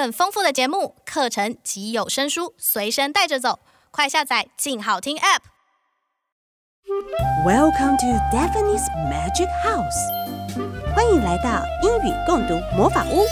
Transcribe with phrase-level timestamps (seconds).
[0.00, 3.58] 更丰富的节目、课程及有声书随身带着走，
[3.90, 5.40] 快下载“静好听 ”App。
[7.44, 13.26] Welcome to Daphne's Magic House，欢迎来到英语共读魔法屋。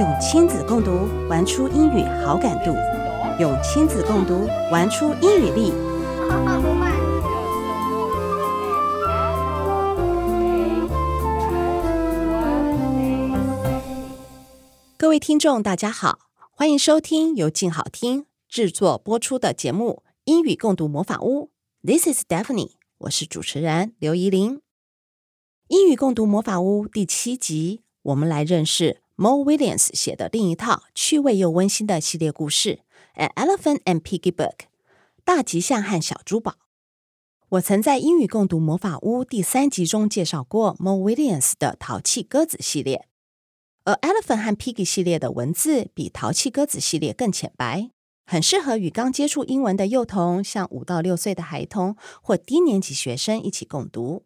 [0.00, 2.76] 用亲子共读玩出英语好感度，
[3.38, 5.72] 用亲子共读玩出英语力。
[15.02, 16.20] 各位听众，大家好，
[16.52, 21.50] 欢迎收听由静好听制作播出的节目《英语共读魔法屋》。
[21.84, 24.60] This is Daphne，我是主持人刘怡伶。
[25.66, 32.78] 英语共读魔法屋第七集，我们来认识 Mo Williams 写的另一套趣味又温馨的系列故事
[33.20, 34.54] 《An Elephant and Piggy Book》
[35.24, 36.58] 大吉象和小猪宝。
[37.48, 43.08] 我曾在英语共读魔法屋第三集中介绍过 Mo Williams 的淘气鸽子系列。
[43.84, 47.90] 而 Elephant 和 Piggy 系列的文字比淘气鸽子系列更浅白，
[48.24, 54.24] 很适合与刚接触英文的幼童，像五到六岁的孩童或低年级学生一起共读。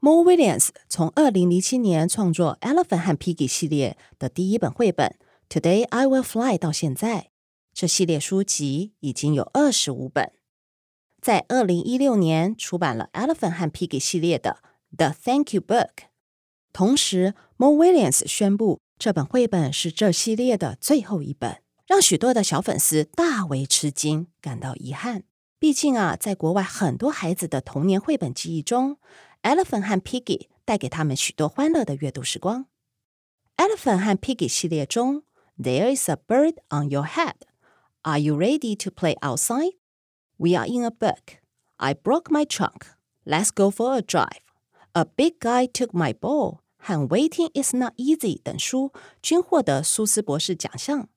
[0.00, 5.16] Mo Willems 从二零零七年创作 Elephant 和 Piggy 系列的第一本绘本
[5.60, 7.30] 《Today I Will Fly》到现在，
[7.74, 10.32] 这系列书籍已经有二十五本。
[11.20, 14.60] 在二零一六年出版了 Elephant 和 Piggy 系列的
[14.96, 15.88] 《The Thank You Book》。
[16.75, 25.23] 同时，Mo Willems 宣布这本绘本是这系列的最后一本，让许多的小粉丝大为吃惊，感到遗憾。
[25.59, 28.97] 毕竟啊，在国外很多孩子的童年绘本记忆中，《
[29.55, 32.65] Elephant 和 Piggy》带给他们许多欢乐的阅读时光。《
[33.63, 35.23] Elephant 和 Piggy》系列中，
[35.61, 37.35] There is a bird on your head.
[38.01, 39.73] Are you ready to play outside?
[40.37, 41.37] We are in a book.
[41.77, 42.87] I broke my trunk.
[43.25, 44.41] Let's go for a drive.
[44.93, 46.61] A big guy took my ball.
[46.86, 51.08] 和 Waiting is not easy 等书均获得苏斯博士奖项。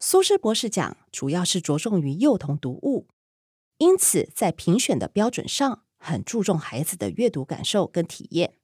[0.00, 3.06] 苏斯博士奖主要是着重于幼童读物，
[3.76, 8.54] 因此在评选的标准上很注重孩子的阅读感受跟体验，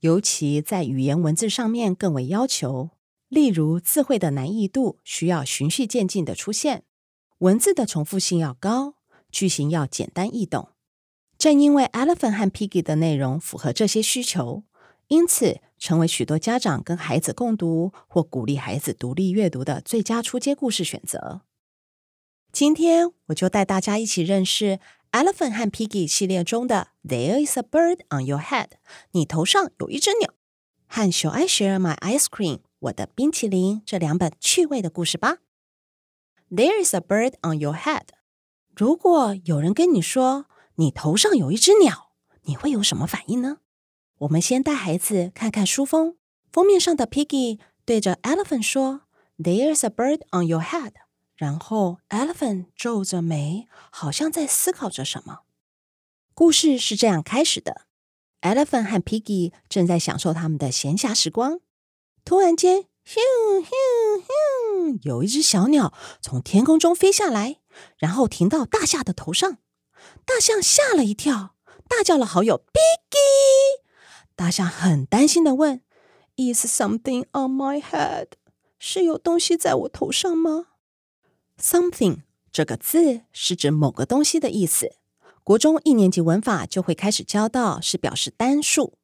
[0.00, 2.90] 尤其在语言文字上面更为要求。
[3.28, 6.82] 例如字汇的难易度需要循序渐进的出现，
[7.38, 8.96] 文字的重复性要高，
[9.30, 10.70] 句型要简单易懂。
[11.38, 14.64] 正因为 Elephant 和 Piggy 的内容符合这些需求。
[15.12, 21.42] 因此，成为许多家长跟孩子共读或鼓励孩子独立阅读的最佳出街故事选择。
[22.50, 24.78] 今天，我就带大家一起认识
[25.12, 28.68] 《Elephant 和 Piggy》系列中的《There is a bird on your head》，
[29.10, 30.32] 你头上有一只鸟，
[30.86, 35.40] 和《Shall I Share My Ice Cream》我的冰淇淋这两本趣味的故事吧。
[36.50, 38.06] There is a bird on your head。
[38.74, 40.46] 如果有人跟你说
[40.76, 42.12] 你头上有一只鸟，
[42.44, 43.58] 你会有什么反应呢？
[44.22, 46.16] 我们先带孩子看看书封，
[46.52, 49.02] 封面上的 Piggy 对着 Elephant 说
[49.36, 50.92] ：“There's a bird on your head。”
[51.34, 55.40] 然后 Elephant 皱着眉，好像在思考着什么。
[56.34, 57.86] 故事是这样开始的
[58.42, 61.58] ：Elephant 和 Piggy 正在享受他们的闲暇时光，
[62.24, 63.18] 突然间，咻
[63.60, 63.66] 咻
[64.22, 67.56] 咻，有一只小鸟从天空中飞下来，
[67.96, 69.58] 然后停到大象的头上。
[70.24, 71.56] 大象吓了一跳，
[71.88, 73.31] 大叫了好友 Piggy。
[74.42, 75.82] 大象很担心地问
[76.36, 78.26] ：“Is something on my head？
[78.76, 80.66] 是有东西在我头上吗
[81.60, 84.96] ？”“Something” 这个字是指某个东西的意思。
[85.44, 88.94] 国中一年级文法就会开始教到，是表示单数。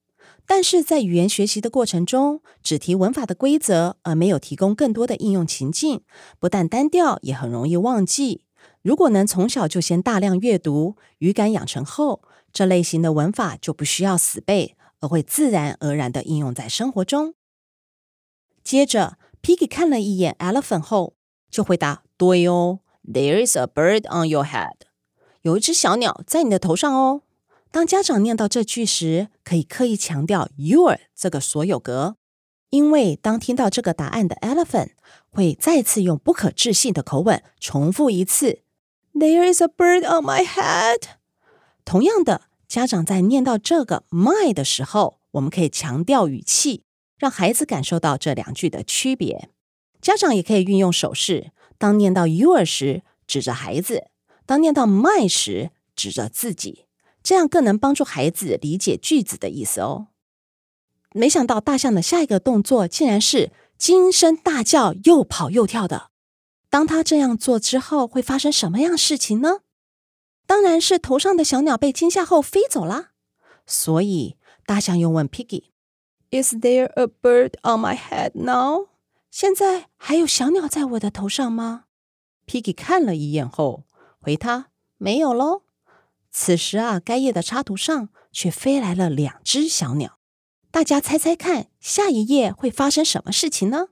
[0.45, 6.03] 但是在语言学习的过程中，只提文法的规则，而没有提供更多的应用情境，
[6.41, 8.43] 不但单调，也很容易忘记。
[8.83, 14.75] 如果能从小就先大量阅读，语感养成后，这类型的文法就不需要死背。
[15.01, 17.35] 而会自然而然地应用在生活中。
[18.63, 21.15] 接着，Piggy 看了一眼 Elephant 后，
[21.51, 24.75] 就回答：“对哦，There is a bird on your head。
[25.43, 27.23] 有一只小鸟在你的头上哦。”
[27.71, 32.17] 当家长念到这句时，可以刻意强调 “your” 这个所有格，
[32.71, 34.93] 因为当听到这个答案的 Elephant
[35.31, 38.63] 会再次用不可置信的口吻重复一次
[39.15, 41.03] ：“There is a bird on my head。”
[41.85, 42.48] 同样的。
[42.69, 46.85] 家长在念到这个 my 的时候，我们可以强调语气，
[47.17, 49.49] 让孩子感受到这两句的区别。
[50.03, 54.11] 家长也可以运用手势，当念到 your 时，指着孩子；
[54.45, 56.85] 当念到 my 时，指着自己，
[57.23, 60.09] 这样更能帮助孩子理解句子的意思哦。
[61.15, 66.11] 没想到大象的下一个动作竟然是惊声大叫，又跑又跳的。
[66.69, 69.61] 当他这样做之后，会发生什么样事情呢？
[70.49, 73.11] 当然是头上的小鸟被惊吓后飞走了，
[73.67, 78.89] 所以大象又问 Piggy：“Is there a bird on my head now？”
[79.31, 81.85] 现在还有小鸟在我的头上吗
[82.47, 83.85] ？”Piggy 看了一眼后
[84.19, 85.65] 回他：“没有喽。”
[86.33, 90.19] 此时啊，该页的插图上却飞来了两只小鸟。
[90.71, 93.89] 大家猜猜看，下一页会发生什么事情呢？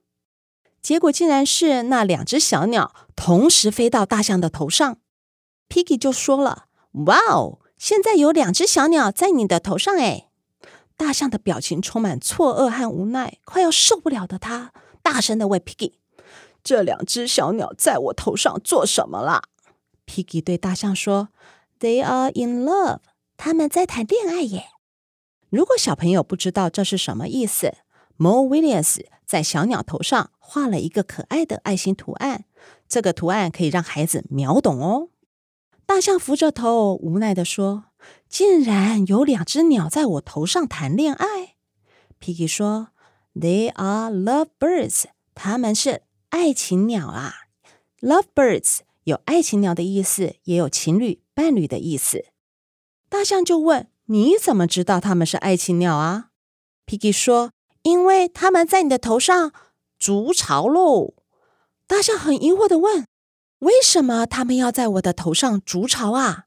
[0.80, 4.98] 结果竟然是那两只小鸟同时飞到大象的头上。
[5.68, 6.66] Piggy 就说了
[7.06, 10.30] ：“哇哦，现在有两只小鸟在你的头上诶！”
[10.96, 14.72] 大象的表情充满错愕和无奈，快要受不了的他
[15.02, 15.94] 大声的问 Piggy：“
[16.64, 19.42] 这两只小鸟在我头上做什么啦
[20.06, 21.28] ？”Piggy 对大象说
[21.78, 23.00] ：“They are in love，
[23.36, 24.68] 他们在谈恋爱耶。”
[25.50, 27.74] 如果小朋友不知道这是什么意思
[28.16, 32.44] ，Mo Willems 在小鸟头上画了一个可爱的爱心图案，
[32.88, 35.08] 这个图案可以让孩子秒懂哦。
[35.86, 37.84] 大象扶着头，无奈地说
[38.28, 41.54] ：“竟然有两只鸟在我头上谈恋爱。
[42.20, 42.88] ”Piggy 说
[43.34, 45.04] ：“They are lovebirds，
[45.34, 47.32] 他们是爱情鸟啊。
[48.00, 52.26] Lovebirds 有爱情鸟的意思，也有情侣、伴侣的意思。”
[53.08, 56.30] 大象就问：“你怎么知道他们是爱情鸟啊
[56.86, 57.50] ？”Piggy 说。
[57.82, 59.52] 因为他们在你的头上
[59.96, 61.14] 筑巢喽，
[61.86, 63.06] 大象很疑惑地问
[63.66, 66.44] ：“为什么他们要在我的头上筑巢啊？”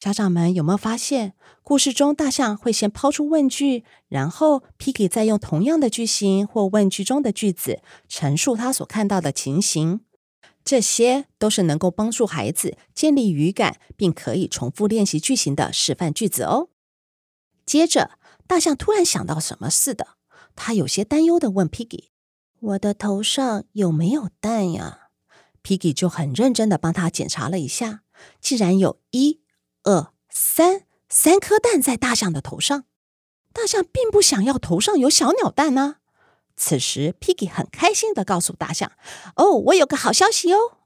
[0.00, 10.00] 家长们有没有发现，故事中大象会先抛出问句，然后 Piggy 再用同样的句型或问句中的句子陈述他所看到的情形？
[10.64, 16.70] 这些都是能够帮助孩子建立语感，并可以重复练习句型的示范句子哦。
[17.66, 18.12] 接着，
[18.46, 20.16] 大象突然想到什么似的。
[20.56, 22.08] 他有些担忧的问 Piggy：“
[22.58, 25.01] 我的头上有没有蛋呀
[25.62, 28.02] ？”Piggy 就很认真的帮他检查了一下，
[28.40, 29.40] 竟然有一、
[29.84, 32.84] 二、三三颗蛋在大象的头上。
[33.52, 35.96] 大象并不想要头上有小鸟蛋呢。
[36.56, 38.92] 此时，Piggy 很开心的告诉大象
[39.36, 40.78] ：“哦，我有个好消息哦！”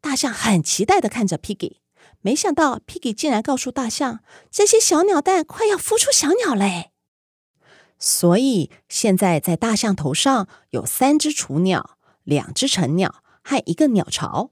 [0.00, 1.76] 大象很期待的看着 Piggy，
[2.20, 4.20] 没想到 Piggy 竟然告诉大象
[4.50, 6.90] ：“这些小鸟蛋快要孵出小鸟嘞！”
[7.98, 14.50] 所以现在在大象头上有三只雏鸟、两只成鸟和一个鸟巢，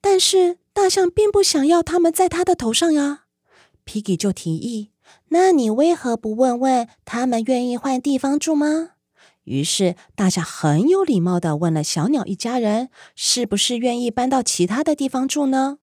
[0.00, 3.24] 但是大象并不想要它们在它的头上呀。
[3.84, 4.92] Piggy 就提议
[5.28, 8.90] ：“那你为何不问问他们愿意换地方住吗？”
[9.44, 15.78] 于是大象很有礼貌的问了小鸟一家人：“是不是愿意搬到其他的地方住呢？”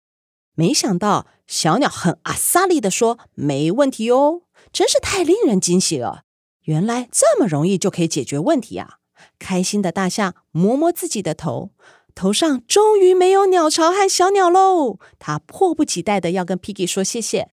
[0.54, 4.42] 没想到小鸟很阿萨利的说：“没问题哦！”
[4.72, 6.24] 真是太令人惊喜了。
[6.64, 8.98] 原来这么容易就可以解决问题啊！
[9.38, 11.70] 开心的大象摸摸自己的头，
[12.14, 14.98] 头上终于没有鸟巢和小鸟喽。
[15.18, 17.50] 他迫不及待的要跟 Piggy 说谢谢。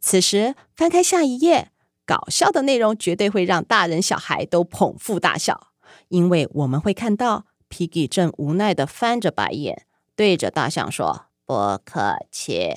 [0.00, 1.72] 此时翻开下一页，
[2.06, 5.68] 搞笑的内容绝对会让大人小孩都捧腹大笑，
[6.08, 9.86] 因为我们会看到 Piggy 正无奈的翻着白眼，
[10.16, 12.76] 对着大象说：“不客气。”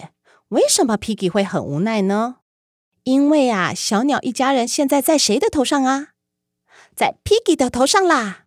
[0.50, 2.38] 为什么 Piggy 会很无奈呢？
[3.04, 6.10] 因为啊，小鸟一家人现在在谁的头上啊？
[6.96, 8.46] 在 Piggy 的头上啦！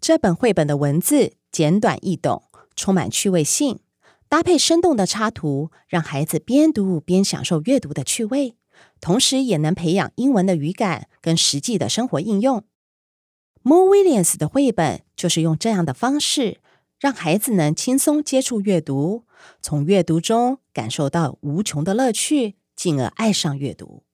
[0.00, 2.44] 这本绘本的文字简短易懂，
[2.74, 3.80] 充满趣味性，
[4.28, 8.56] 搭配生动的插图，让孩子边读边享受阅读的趣味，
[9.00, 12.64] 同时也能培养英文的语感跟实际的生活应用。
[13.62, 16.60] Mo Willems 的绘本就是用这样的方式，
[16.98, 19.26] 让孩子能轻松接触阅读，
[19.60, 22.56] 从阅读中感受到无穷的乐趣。
[22.76, 24.04] 进而爱上阅读。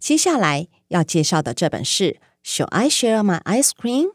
[0.00, 4.06] 接下来要介绍的这本是《Shall I Share My Ice Cream》？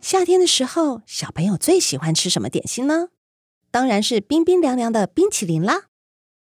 [0.00, 3.08] 夏天的时候，小朋友最喜欢吃什么点心呢？
[3.70, 5.88] 当然是冰冰凉凉的冰淇淋啦！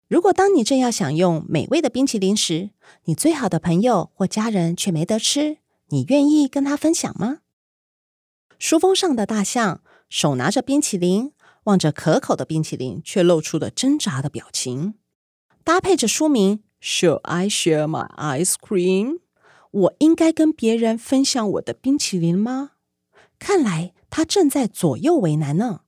[0.07, 2.71] 如果当你正要享用美味的冰淇淋时，
[3.05, 5.57] 你最好的朋友或家人却没得吃，
[5.89, 7.39] 你愿意跟他分享吗？
[8.57, 11.31] 书封上的大象手拿着冰淇淋，
[11.63, 14.95] 望着可口的冰淇淋，却露出了挣扎的表情。
[15.63, 19.19] 搭配着书名，Shall I share my ice cream？
[19.71, 22.71] 我应该跟别人分享我的冰淇淋吗？
[23.37, 25.81] 看来他正在左右为难呢。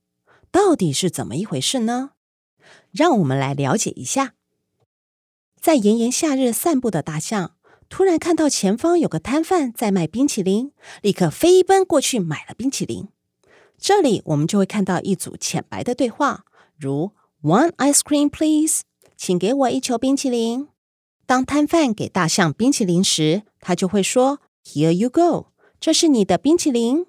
[0.50, 2.10] 到底是怎么一回事呢？
[2.90, 4.34] 让我们来了解一下。
[5.60, 7.56] 在炎炎夏日散步的大象，
[7.88, 13.08] 突然看到前方有个摊贩在卖冰淇淋，立刻飞奔过去买了冰淇淋。
[13.78, 16.44] 这里我们就会看到一组浅白的对话，
[16.76, 18.82] 如 “One ice cream, please.”
[19.16, 20.68] 请给我一球冰淇淋。
[21.32, 25.46] 当摊贩给大象冰淇淋时，他就会说：“Here you go，
[25.80, 27.06] 这是你的冰淇淋。”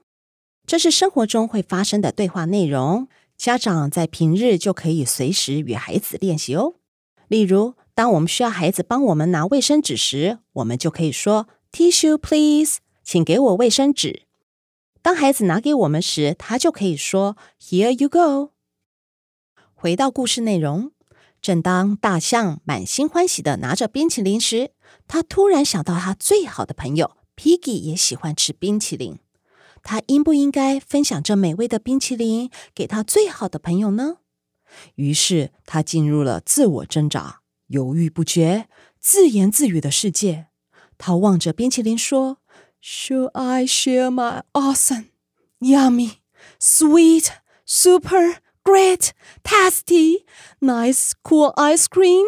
[0.66, 3.10] 这是生活中会发生的对话内容。
[3.36, 6.76] 家长在平日就可以随时与孩子练习哦。
[7.28, 14.22] 例如，当我们需要孩子帮我们拿卫生纸时，我们就可以说：“Tissue, please。”请给我卫生纸。
[15.02, 18.54] 当孩子拿给我们时，他就可以说 “Here you go”。
[19.74, 20.93] 回到故事内容，
[21.44, 24.72] 正当大象满心欢喜地拿着冰淇淋时，
[25.10, 29.20] 他突然想到他最好的朋友 Piggy 也喜欢吃冰淇淋。
[29.84, 34.20] 他应不应该分享这美味的冰淇淋给他最好的朋友呢？
[34.96, 40.48] 于是他进入了自我挣扎、犹豫不决、自言自语的世界。
[40.98, 42.38] 他望着冰淇淋说
[42.82, 45.08] ：“Should I share my awesome,
[45.60, 46.20] yummy,
[46.62, 47.28] sweet,
[47.66, 49.12] super great,
[49.44, 50.26] tasty,
[50.60, 52.26] nice, cool ice cream？”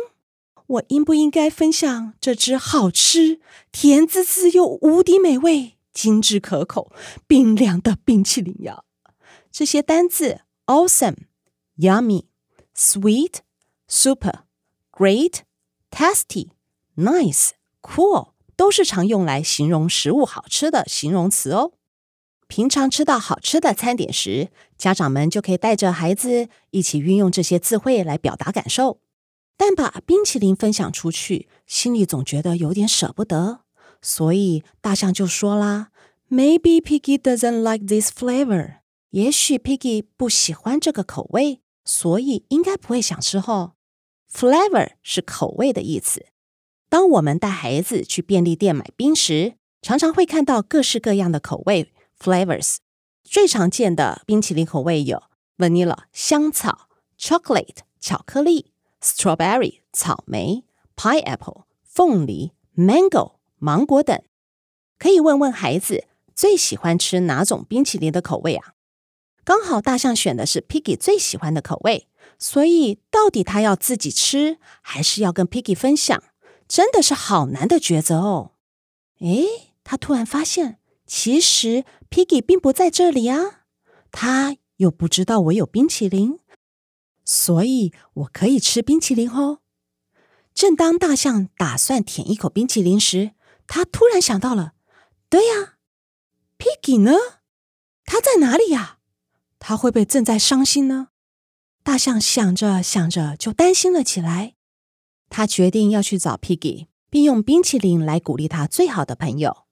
[0.67, 3.39] 我应不应该分享这只好吃、
[3.71, 6.91] 甜滋滋又无敌美味、精致可口、
[7.27, 8.83] 冰凉的冰淇淋呀？
[9.51, 11.27] 这些单字：awesome、
[11.77, 12.25] yummy、
[12.75, 13.35] sweet、
[13.87, 14.45] super、
[14.91, 15.41] great、
[15.91, 16.49] tasty、
[16.95, 17.51] nice、
[17.81, 18.35] cool。
[18.57, 21.73] 都是常用来形容食物好吃的形容词哦。
[22.47, 28.99] 平常吃到好吃的餐点时，家长们就可以带着孩子一起运用这些词汇来表达感受。
[29.57, 33.61] 但把冰淇淋分享出去，心里总觉得有点舍不得。
[34.01, 35.89] 所以大象就说啦
[36.29, 38.79] ：“Maybe Piggy doesn't like this flavor。
[39.11, 43.71] 也许 Piggy 不喜欢这个口味，所以应该不会想吃后。
[44.31, 46.25] Flavor 是口味的意思。”
[46.89, 52.77] 当我们带孩子去便利店买冰时，常常会看到各式各样的口味 （flavors）。
[53.23, 55.23] 最常见的冰淇淋口味有
[55.57, 60.63] vanilla 香草、chocolate 巧克力、strawberry 草莓、
[60.95, 64.21] pineapple 凤梨、mango 芒果等。
[64.97, 66.05] 可以问问孩子
[66.35, 68.73] 最喜欢吃哪种冰淇淋的口味啊？
[69.43, 72.07] 刚好大象选的是 Piggy 最喜欢的口味，
[72.39, 76.23] 所以到底他要自己吃，还是要跟 Piggy 分享？
[76.67, 78.53] 真的是好难的抉择哦！
[79.19, 79.45] 诶，
[79.83, 83.61] 他突然发现，其实 Piggy 并不在这里啊，
[84.11, 86.39] 他又不知道我有冰淇淋，
[87.23, 89.59] 所以我可以吃冰淇淋哦。
[90.53, 93.31] 正当大象打算舔一口冰淇淋时，
[93.67, 94.73] 他突然想到了：
[95.29, 95.75] 对呀
[96.57, 97.11] ，Piggy 呢？
[98.05, 98.99] 他在哪里呀？
[99.59, 101.09] 他会不会正在伤心呢？
[101.83, 104.55] 大象想着想着，就担心了起来。
[105.29, 109.64] 他决定要去找 Piggy，并用冰淇淋来鼓励他最好的朋友。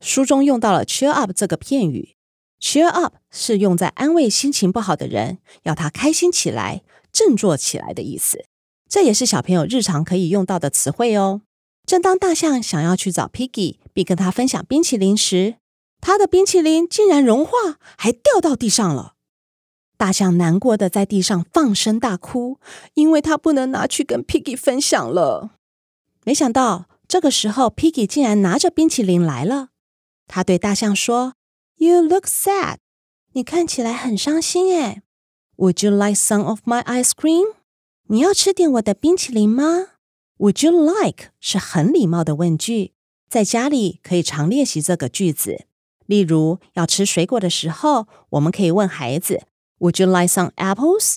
[0.00, 2.16] 书中用到了 “cheer up” 这个片语
[2.60, 8.44] ，“cheer up” 是用在安慰心情不好的人，要他开心起来、振作起来的意思。
[8.88, 11.42] 这也是小朋友日常可以用到的词汇哦。
[11.86, 15.56] 正当大象想要去找 Piggy，并跟他分享冰淇淋时，
[16.00, 17.52] 他的冰淇淋竟然融化，
[17.96, 19.14] 还掉到地上了。
[19.96, 22.58] 大象难过的在地上放声大哭，
[22.94, 25.50] 因为他不能拿去跟 Piggy 分享了。
[26.24, 29.69] 没想到这个时候，Piggy 竟然拿着冰淇淋来了。
[30.32, 31.34] 他对大象说
[31.74, 32.76] ：“You look sad，
[33.32, 35.02] 你看起来很伤心诶。
[35.56, 37.54] Would you like some of my ice cream？
[38.06, 39.88] 你要吃点我的冰淇淋吗
[40.38, 42.92] ？Would you like 是很礼貌的问句，
[43.28, 45.66] 在家里可以常练习这个句子。
[46.06, 49.42] 例如，要吃水果的时候，我们可以问孩子。
[49.80, 51.16] Would you like some apples？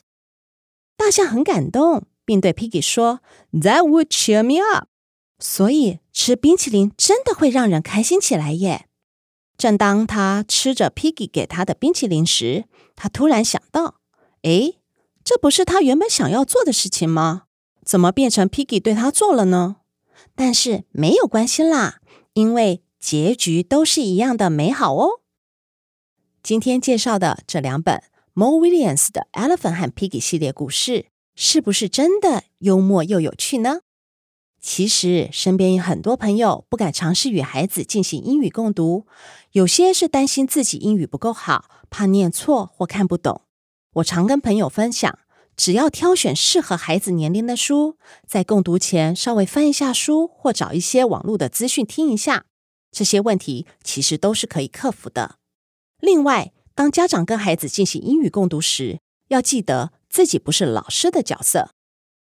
[0.97, 3.19] 大象很感动，并对 Piggy 说
[3.51, 4.87] ：“That would cheer me up。”
[5.37, 8.87] 所以吃冰淇淋真的会让人开心起来耶。
[9.57, 14.01] 正当他吃着 Piggy 给他的冰淇淋时，他突然想到
[14.43, 14.79] ：“诶，
[15.23, 17.43] 这不是他原本想要做的事情吗？
[17.85, 19.77] 怎么变成 Piggy 对他做了呢？”
[20.35, 21.99] 但是没有关系啦，
[22.33, 25.21] 因为结局都是一样的美好哦。
[26.41, 28.03] 今天介绍的这两本。
[28.35, 31.05] Mo Williams 的《Elephant 和 Piggy》系列故事
[31.35, 33.81] 是不是真的幽默又有趣呢？
[34.63, 39.05] 其实身边有很多朋友不敢尝试与孩子进行英语共读，
[39.51, 43.41] 有些是担心自己英语不够好，怕念错或看不懂。
[43.95, 45.19] 我常跟朋友分享，
[45.57, 52.45] 只要挑选适合孩子年龄的书，在共读前稍微翻一下书，或找一些网络的资讯听一下，
[52.89, 55.35] 这些问题其实都是可以克服的。
[55.99, 61.71] 另外，当家长跟孩子进行英语共读时，要记得自己不是老师的角色，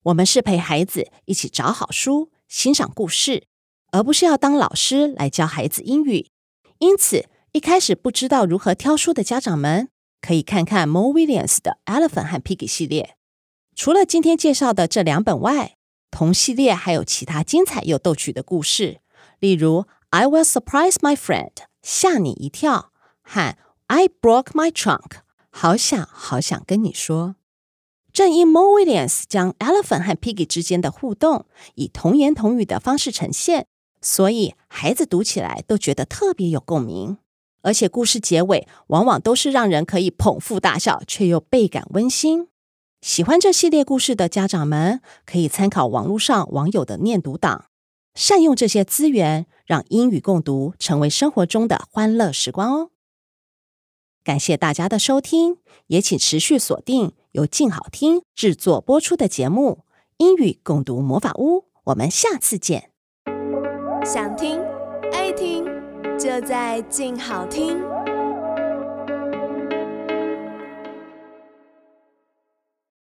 [0.05, 3.47] 我们是陪孩子一起找好书、欣赏故事，
[3.91, 6.31] 而不是要当老师来教孩子英语。
[6.79, 9.89] 因此，一开始不知道如何挑书的家长们，
[10.21, 13.17] 可以看看 Mo Williams 的《Elephant 和 Piggy》系列。
[13.75, 15.77] 除了今天介绍的这两本外，
[16.11, 19.01] 同系列还有其他精彩又逗趣的故事，
[19.41, 21.53] 例如《I Will Surprise My Friend》
[21.83, 23.57] 吓你一跳和
[23.89, 27.35] I broke my trunk，好想好想跟你说。
[28.13, 33.67] 正因 Mo Willems 将 Elephant 和 Piggy 之间的互动以童言童语的方式呈现，
[34.01, 37.19] 所以孩子读起来都觉得特别有共鸣。
[37.63, 42.49] 而且故事结尾往往都是让人可以捧腹大笑，却又倍感温馨。
[43.01, 47.67] 喜欢这系列故事的家长们，可以参考网络上网友的念读档，
[48.15, 52.91] 善用这些资源，让英语共读成为生活中的欢乐时光哦。
[54.29, 55.57] 感谢大家的收听，
[55.87, 59.85] 也请持续锁定由静好听制作播出的节目
[60.19, 62.91] 《英语共读魔法屋》，我们下次见。
[64.05, 64.61] 想听
[65.15, 65.65] 爱听，
[66.19, 67.81] 就在静好听。